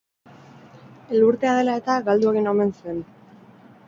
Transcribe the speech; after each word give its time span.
Elurtea 1.17 1.51
dela 1.59 1.75
eta, 1.81 1.97
galdu 2.07 2.31
egin 2.31 2.49
omen 2.53 2.73
zen. 2.81 2.99